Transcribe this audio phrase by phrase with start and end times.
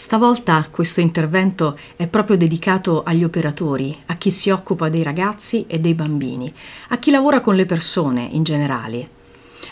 [0.00, 5.78] Stavolta questo intervento è proprio dedicato agli operatori, a chi si occupa dei ragazzi e
[5.78, 6.50] dei bambini,
[6.88, 9.10] a chi lavora con le persone in generale.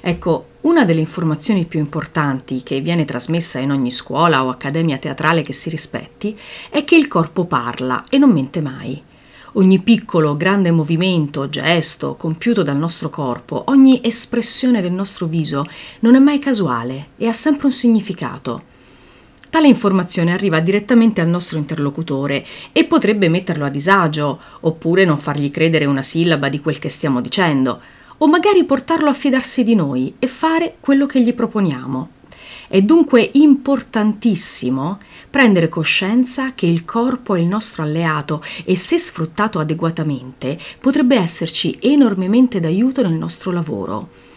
[0.02, 5.40] Ecco, una delle informazioni più importanti che viene trasmessa in ogni scuola o accademia teatrale
[5.40, 6.38] che si rispetti
[6.68, 9.02] è che il corpo parla e non mente mai.
[9.54, 15.64] Ogni piccolo, grande movimento, gesto compiuto dal nostro corpo, ogni espressione del nostro viso
[16.00, 18.76] non è mai casuale e ha sempre un significato.
[19.50, 25.50] Tale informazione arriva direttamente al nostro interlocutore e potrebbe metterlo a disagio, oppure non fargli
[25.50, 27.80] credere una sillaba di quel che stiamo dicendo,
[28.18, 32.10] o magari portarlo a fidarsi di noi e fare quello che gli proponiamo.
[32.68, 34.98] È dunque importantissimo
[35.30, 41.78] prendere coscienza che il corpo è il nostro alleato e se sfruttato adeguatamente potrebbe esserci
[41.80, 44.27] enormemente d'aiuto nel nostro lavoro.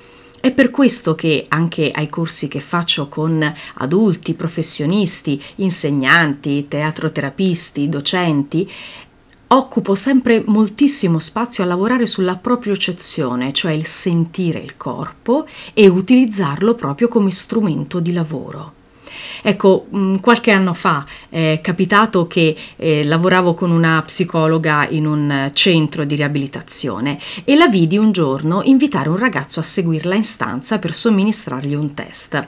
[0.42, 8.68] È per questo che anche ai corsi che faccio con adulti, professionisti, insegnanti, teatroterapisti, docenti,
[9.50, 16.74] occupo sempre moltissimo spazio a lavorare sulla propriocezione, cioè il sentire il corpo e utilizzarlo
[16.74, 18.81] proprio come strumento di lavoro.
[19.42, 25.50] Ecco, mm, qualche anno fa è capitato che eh, lavoravo con una psicologa in un
[25.54, 30.80] centro di riabilitazione e la vidi un giorno invitare un ragazzo a seguirla in stanza
[30.80, 32.46] per somministrargli un test.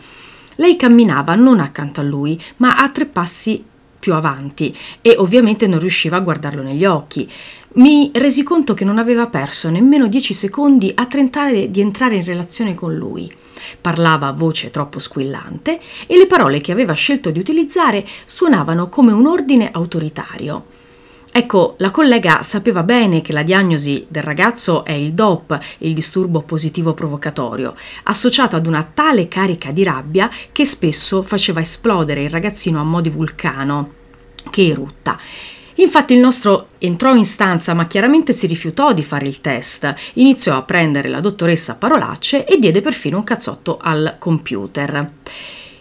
[0.55, 3.63] Lei camminava non accanto a lui, ma a tre passi
[4.03, 7.29] più avanti e ovviamente non riusciva a guardarlo negli occhi.
[7.75, 12.25] Mi resi conto che non aveva perso nemmeno dieci secondi a tentare di entrare in
[12.25, 13.33] relazione con lui.
[13.79, 19.11] Parlava a voce troppo squillante e le parole che aveva scelto di utilizzare suonavano come
[19.11, 20.65] un ordine autoritario.
[21.35, 26.41] Ecco, la collega sapeva bene che la diagnosi del ragazzo è il DOP, il disturbo
[26.41, 32.79] positivo provocatorio, associato ad una tale carica di rabbia che spesso faceva esplodere il ragazzino
[32.79, 34.01] a mo' di vulcano
[34.51, 35.17] che erutta
[35.83, 40.55] Infatti il nostro entrò in stanza ma chiaramente si rifiutò di fare il test, iniziò
[40.55, 45.11] a prendere la dottoressa a parolacce e diede perfino un cazzotto al computer.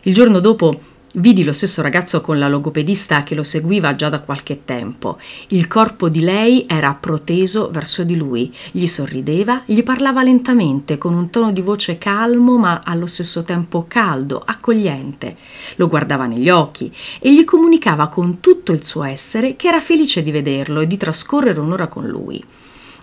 [0.02, 0.76] Il giorno dopo
[1.14, 5.18] Vidi lo stesso ragazzo con la logopedista che lo seguiva già da qualche tempo.
[5.48, 11.12] Il corpo di lei era proteso verso di lui, gli sorrideva, gli parlava lentamente, con
[11.12, 15.36] un tono di voce calmo ma allo stesso tempo caldo, accogliente.
[15.76, 16.90] Lo guardava negli occhi
[17.20, 20.96] e gli comunicava con tutto il suo essere che era felice di vederlo e di
[20.96, 22.42] trascorrere un'ora con lui.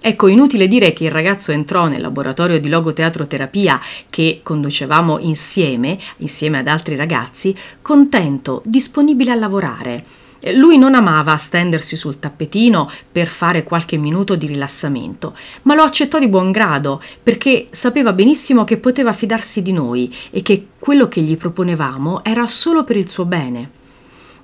[0.01, 3.79] Ecco, inutile dire che il ragazzo entrò nel laboratorio di logoteatroterapia
[4.09, 10.05] che conducevamo insieme, insieme ad altri ragazzi, contento, disponibile a lavorare.
[10.53, 16.17] Lui non amava stendersi sul tappetino per fare qualche minuto di rilassamento, ma lo accettò
[16.17, 21.19] di buon grado perché sapeva benissimo che poteva fidarsi di noi e che quello che
[21.19, 23.78] gli proponevamo era solo per il suo bene.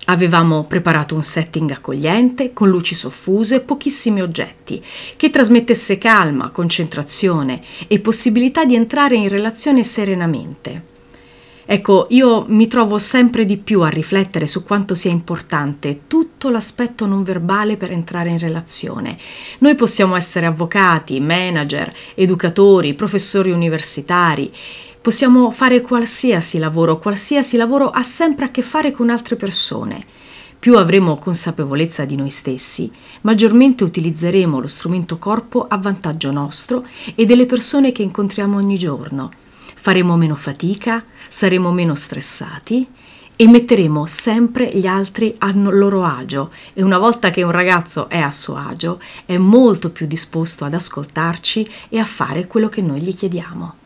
[0.06, 4.84] Avevamo preparato un setting accogliente, con luci soffuse, pochissimi oggetti,
[5.18, 10.94] che trasmettesse calma, concentrazione e possibilità di entrare in relazione serenamente.
[11.68, 17.08] Ecco, io mi trovo sempre di più a riflettere su quanto sia importante tutto l'aspetto
[17.08, 19.18] non verbale per entrare in relazione.
[19.60, 24.54] Noi possiamo essere avvocati, manager, educatori, professori universitari
[25.06, 30.04] Possiamo fare qualsiasi lavoro, qualsiasi lavoro ha sempre a che fare con altre persone.
[30.58, 37.24] Più avremo consapevolezza di noi stessi, maggiormente utilizzeremo lo strumento corpo a vantaggio nostro e
[37.26, 39.30] delle persone che incontriamo ogni giorno.
[39.76, 42.88] Faremo meno fatica, saremo meno stressati
[43.36, 48.18] e metteremo sempre gli altri a loro agio e una volta che un ragazzo è
[48.18, 53.02] a suo agio è molto più disposto ad ascoltarci e a fare quello che noi
[53.02, 53.84] gli chiediamo.